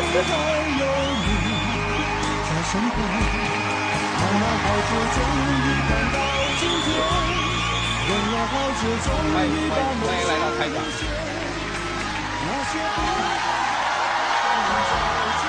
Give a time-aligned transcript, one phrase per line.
[0.00, 0.08] 还
[0.78, 0.82] 有
[1.20, 1.28] 你
[2.48, 2.96] 在身边，
[4.16, 5.52] 慢慢好久终于
[5.88, 6.16] 等到
[6.58, 6.88] 今天，
[8.08, 10.18] 等了好久终于把梦实
[10.96, 11.00] 现。
[12.42, 13.14] 那些不能
[14.88, 14.92] 再
[15.38, 15.42] 见。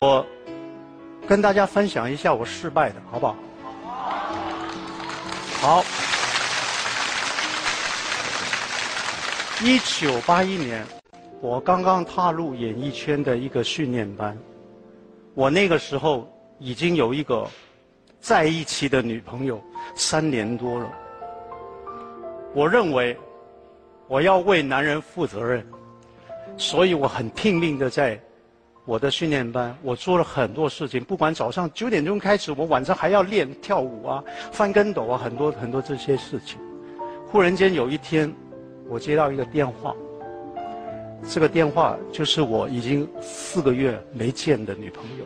[0.00, 0.24] 我
[1.28, 3.34] 跟大家分享一下我失败的，好不好？
[5.60, 5.84] 好。
[9.64, 10.86] 一九八一年，
[11.40, 14.38] 我刚刚踏入演艺圈的一个训练班。
[15.34, 17.44] 我那个时候已经有一个
[18.20, 19.60] 在一起的女朋友
[19.96, 20.88] 三年多了。
[22.54, 23.16] 我认为
[24.06, 25.66] 我要为男人负责任，
[26.56, 28.20] 所以我很拼命的在
[28.84, 31.02] 我的训练班，我做了很多事情。
[31.02, 36.60] 不管早上九点钟开始，我晚上还要练跳舞啊、翻跟斗啊，很多很多这些事情。
[37.26, 38.32] 忽然间有一天，
[38.88, 39.94] 我接到一个电话，
[41.28, 45.24] 这个电话就是我已经四个月没见的女朋友，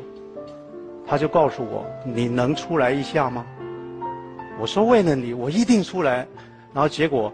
[1.06, 3.46] 她就告诉我：“你能出来一下吗？”
[4.60, 6.26] 我说：“为了你，我一定出来。”
[6.74, 7.32] 然后结果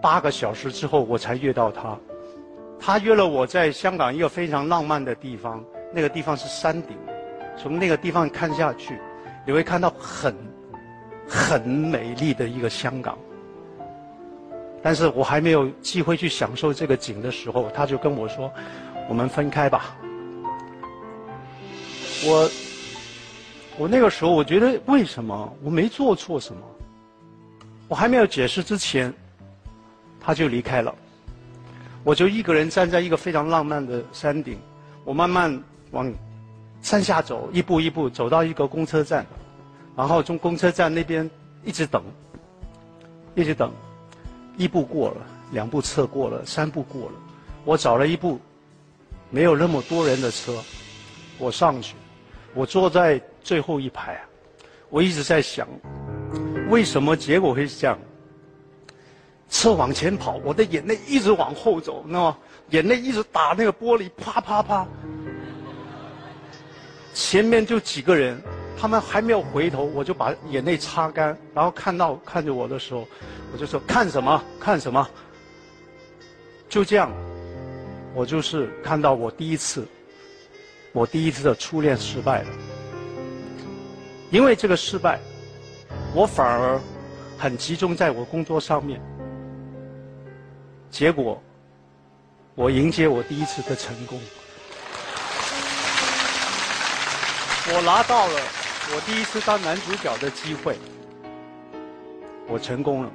[0.00, 1.98] 八个小时之后，我才约到她。
[2.78, 6.96] 她约了我在香港一个非常浪漫的地方，那个地方是山顶，
[7.56, 8.98] 从那个地方看下去，
[9.46, 10.34] 你会看到很
[11.26, 13.18] 很美丽的一个香港。
[14.82, 18.50] 但是我还没有机会去享受这个景的时候，他就跟我说
[19.08, 19.96] ：“我们分开吧。”
[22.24, 22.50] 我
[23.78, 26.60] 我那个时候我觉得为什么我没做错什么？
[27.88, 29.12] 我还没有解释之前，
[30.20, 30.94] 他就离开了。
[32.04, 34.58] 我就一个人站在一个非常浪漫的山顶，
[35.04, 36.10] 我慢慢往
[36.80, 39.26] 山下走，一步一步走到一个公车站，
[39.96, 41.28] 然后从公车站那边
[41.64, 42.02] 一直等，
[43.34, 43.70] 一直等。
[44.56, 47.14] 一步过了，两步侧过了，三步过了，
[47.64, 48.38] 我找了一部
[49.30, 50.62] 没有那么多人的车，
[51.38, 51.94] 我上去，
[52.54, 54.24] 我坐在最后一排啊，
[54.88, 55.66] 我一直在想，
[56.68, 57.98] 为什么结果会是这样？
[59.48, 62.38] 车往前跑，我的眼泪一直往后走，那么
[62.68, 64.86] 眼泪一直打那个玻璃，啪啪啪。
[67.12, 68.40] 前面就几个人，
[68.80, 73.06] 他们还没有回头，我就把眼泪擦干，然后看到看着我的时候。
[73.52, 75.06] 我就说看什么看什么，
[76.68, 77.12] 就这样，
[78.14, 79.86] 我就是看到我第一次，
[80.92, 82.48] 我第一次的初恋失败了。
[84.30, 85.18] 因为这个失败，
[86.14, 86.80] 我反而
[87.36, 88.98] 很集中在我工作上面。
[90.90, 91.42] 结果，
[92.54, 94.18] 我迎接我第一次的成功，
[97.74, 98.40] 我拿到了
[98.92, 100.76] 我第一次当男主角的机会，
[102.48, 103.10] 我成功了。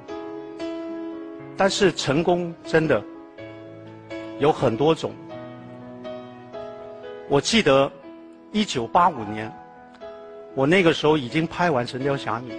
[1.57, 3.03] 但是成功真的
[4.39, 5.13] 有很多种。
[7.27, 7.91] 我记得
[8.53, 9.51] 一九八五年，
[10.53, 12.53] 我那个时候已经拍完《神雕侠侣》，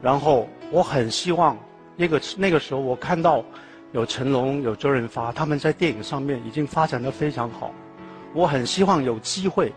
[0.00, 1.58] 然后我很希望
[1.96, 3.44] 那个那个时候我看到
[3.90, 7.72] 有成龙、有周润发，他们在电影上面已经发展的非常好，
[8.32, 9.72] 我很希望有机会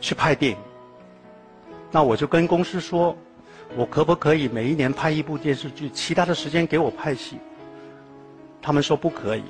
[0.00, 0.58] 去拍电影。
[1.90, 3.16] 那我就跟公司说。
[3.76, 7.36] 我可不可以每一年拍一部电视剧，其他的时间给我拍戏？
[8.62, 9.42] 他们说不可以。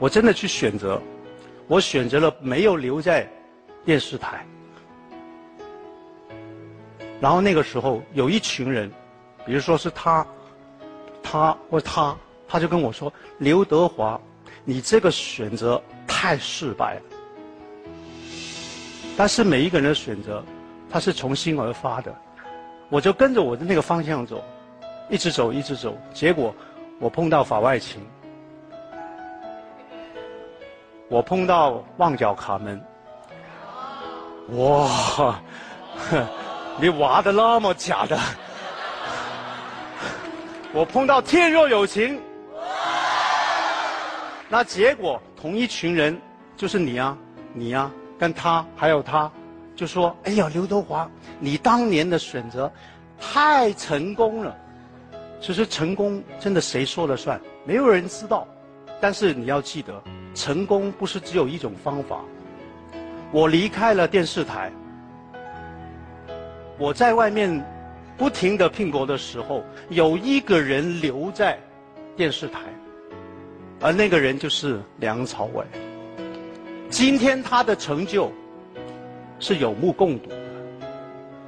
[0.00, 1.00] 我真的去选择，
[1.68, 3.30] 我选择了没有留在
[3.84, 4.44] 电视台。
[7.20, 8.90] 然后那个时候有一群人，
[9.46, 10.26] 比如说是他，
[11.22, 12.16] 他或他，
[12.48, 14.20] 他就跟我说：“刘德华，
[14.64, 17.02] 你这个选择太失败了。”
[19.16, 20.44] 但是每一个人的选择，
[20.94, 22.14] 他是从心而发的。
[22.88, 24.40] 我就跟着我的那个方向走，
[25.10, 25.98] 一直走，一直走。
[26.12, 26.54] 结果，
[27.00, 28.00] 我碰到法外情，
[31.08, 32.80] 我碰到《旺角卡门》。
[34.56, 35.40] 哇，
[36.78, 38.16] 你挖的那么假的！
[40.72, 42.16] 我碰到《天若有情》。
[44.48, 46.16] 那结果，同一群人，
[46.56, 47.18] 就是你啊，
[47.52, 49.28] 你啊，跟他还有他。
[49.76, 51.10] 就说：“哎呀，刘德华，
[51.40, 52.70] 你当年的选择
[53.18, 54.56] 太成功了。
[55.40, 57.40] 其实成功真的谁说了算？
[57.64, 58.46] 没有人知道。
[59.00, 60.00] 但是你要记得，
[60.32, 62.20] 成功不是只有一种方法。
[63.32, 64.70] 我离开了电视台，
[66.78, 67.64] 我在外面
[68.16, 71.58] 不停的拼搏的时候，有一个人留在
[72.16, 72.60] 电视台，
[73.80, 75.64] 而那个人就是梁朝伟。
[76.88, 78.30] 今天他的成就。”
[79.38, 80.36] 是有目共睹的，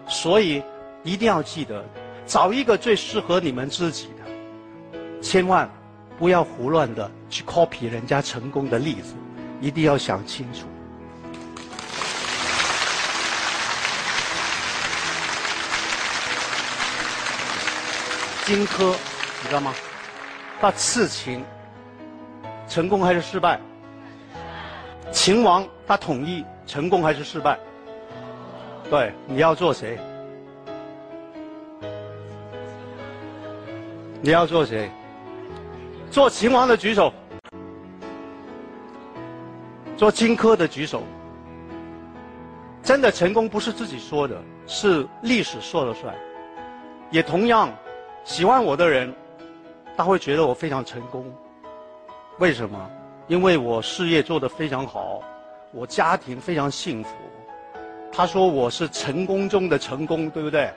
[0.08, 0.62] 所以
[1.02, 1.84] 一定要记得，
[2.26, 5.70] 找一个最适合你们自己的，千万
[6.18, 9.14] 不要胡乱的去 copy 人家成功的例子，
[9.60, 10.66] 一定要想清楚。
[18.44, 18.94] 荆轲，
[19.42, 19.74] 你知道吗？
[20.60, 21.44] 他刺秦，
[22.68, 23.58] 成功还是失败？
[25.10, 27.58] 秦王他统一成功还是失败？
[28.88, 29.98] 对，你要做谁？
[34.22, 34.90] 你要做谁？
[36.10, 37.12] 做秦王的举手，
[39.96, 41.02] 做荆轲的举手。
[42.82, 46.14] 真的成功不是自己说的，是历史说了算。
[47.10, 47.72] 也同样。
[48.24, 49.12] 喜欢我的人，
[49.96, 51.24] 他会觉得我非常成功。
[52.38, 52.90] 为什么？
[53.26, 55.22] 因为我事业做得非常好，
[55.72, 57.10] 我家庭非常幸福。
[58.16, 60.70] 他说我是成功中的成功，对不对？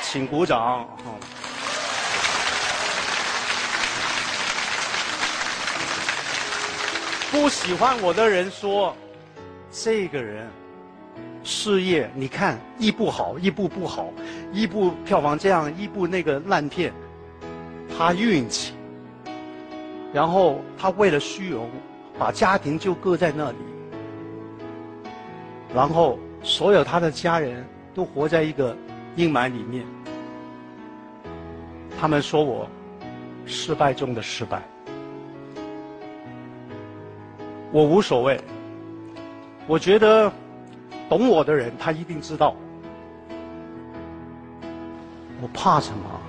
[0.00, 0.86] 请鼓掌。
[7.32, 8.96] 不喜欢我的人说，
[9.72, 10.48] 这个人。
[11.42, 14.08] 事业，你看一部好，一部不好，
[14.52, 16.92] 一部票房这样，一部那个烂片，
[17.98, 18.72] 他运气。
[20.12, 21.68] 然后他为了虚荣，
[22.16, 23.58] 把家庭就搁在那里，
[25.74, 28.74] 然后所有他的家人都活在一个
[29.16, 29.84] 阴霾里面。
[31.98, 32.68] 他们说我
[33.44, 34.62] 失败中的失败，
[37.72, 38.40] 我无所谓，
[39.66, 40.32] 我觉得。
[41.08, 42.52] 懂我的人，他一定知道，
[45.40, 46.20] 我怕什么？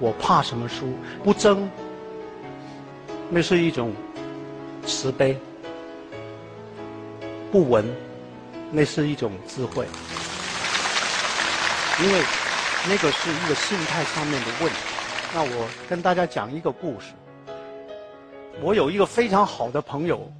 [0.00, 0.86] 我怕什么输？
[1.22, 1.68] 不争，
[3.28, 3.92] 那是一种
[4.86, 5.34] 慈悲；
[7.52, 7.84] 不闻，
[8.74, 9.86] 那是一种智慧。
[12.02, 12.20] 因为
[12.88, 14.76] 那个是一个心态上面的问题。
[15.32, 17.12] 那我跟大家讲一个故事。
[18.60, 20.30] 我有一个非常好的朋友，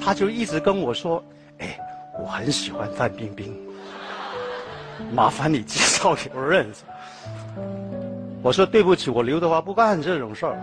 [0.00, 1.24] 他就一直跟我说
[1.58, 1.78] ：“哎。”
[2.20, 3.56] 我很喜欢范冰冰，
[5.12, 6.82] 麻烦你介绍给我认识。
[8.42, 10.58] 我说对不起，我刘德华不干这种事儿。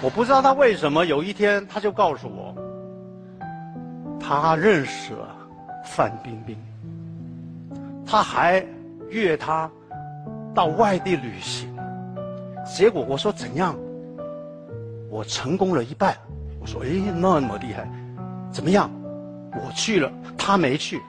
[0.00, 2.54] 我不知道他为什么有一天他就告诉我，
[4.26, 5.36] 他认识了
[5.84, 6.56] 范冰冰，
[8.06, 8.64] 他还
[9.10, 9.70] 约她
[10.54, 11.76] 到外地旅行。
[12.64, 13.76] 结果我说怎样？
[15.10, 16.16] 我成功了一半。
[16.58, 17.86] 我说哎，那么厉害。
[18.50, 18.90] 怎么样？
[19.52, 21.02] 我去了，他没去。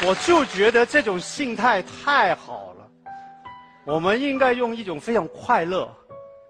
[0.00, 2.77] 我就觉得这种心态太好了。
[3.88, 5.88] 我们应该用一种非常快乐、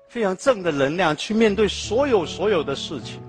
[0.08, 3.20] 非常正的能量去面对所有所有的事情。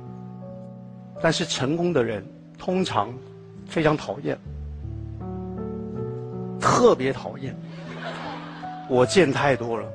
[1.21, 2.25] 但是成功的人
[2.57, 3.13] 通常
[3.67, 4.35] 非常讨厌，
[6.59, 7.55] 特别讨厌。
[8.89, 9.87] 我见太多了，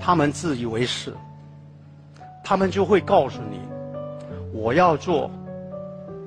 [0.00, 1.12] 他们自以为是，
[2.42, 3.60] 他们就会告诉你，
[4.52, 5.30] 我要做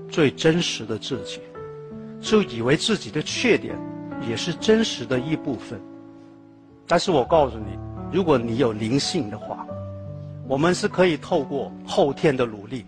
[0.10, 1.42] 最真实的自己，
[2.22, 3.76] 就以为自己的缺点
[4.30, 5.78] 也是真实的一部分。
[6.88, 7.78] 但是我告诉你，
[8.12, 9.66] 如果你有灵性的话，
[10.48, 12.86] 我们是可以透过后天的努力，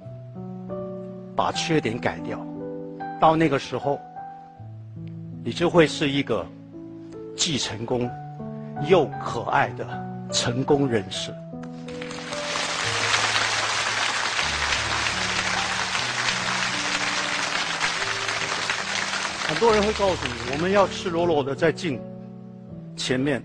[1.36, 2.40] 把缺点改掉。
[3.20, 4.00] 到那个时候，
[5.44, 6.46] 你就会是一个
[7.36, 8.10] 既成功。
[8.88, 9.88] 又可爱的
[10.32, 11.34] 成功人士，
[19.48, 22.00] 很多人会告诉你，我们要赤裸裸的在镜
[22.96, 23.44] 前面，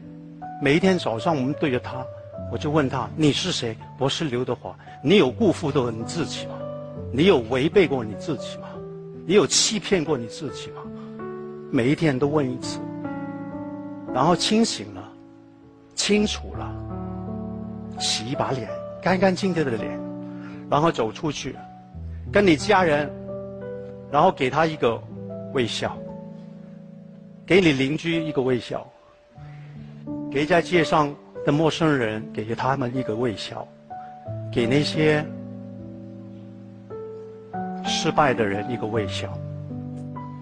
[0.62, 2.06] 每一天早上我们对着他，
[2.52, 3.76] 我就问他：你是谁？
[3.98, 4.72] 我是刘德华。
[5.02, 6.54] 你有辜负过你自己吗？
[7.12, 8.68] 你有违背过你自己吗？
[9.26, 10.82] 你有欺骗过你自己吗？
[11.72, 12.78] 每一天都问一次，
[14.14, 15.02] 然后清醒了。
[15.96, 16.72] 清楚了，
[17.98, 18.70] 洗一把脸，
[19.02, 19.98] 干干净净的脸，
[20.70, 21.56] 然后走出去，
[22.32, 23.10] 跟你家人，
[24.12, 25.02] 然后给他一个
[25.54, 25.98] 微笑，
[27.44, 28.86] 给你邻居一个微笑，
[30.32, 33.68] 给在街上的陌生人给他们一个微笑，
[34.50, 35.22] 给那些
[37.84, 39.30] 失败的人一个微笑。